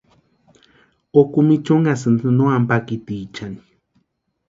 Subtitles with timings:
[1.19, 3.61] Okumichu unhasïnti no ampakitichani.